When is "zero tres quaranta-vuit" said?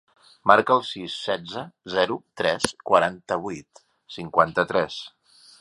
1.97-3.85